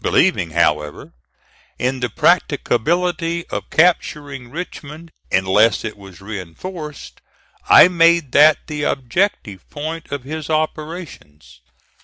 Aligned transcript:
Believing, 0.00 0.50
however, 0.50 1.12
in 1.76 1.98
the 1.98 2.08
practicability 2.08 3.44
of 3.48 3.68
capturing 3.68 4.48
Richmond 4.52 5.10
unless 5.32 5.84
it 5.84 5.96
was 5.96 6.20
reinforced, 6.20 7.20
I 7.68 7.88
made 7.88 8.30
that 8.30 8.68
the 8.68 8.84
objective 8.84 9.68
point 9.70 10.12
of 10.12 10.22
his 10.22 10.48
operations. 10.48 11.58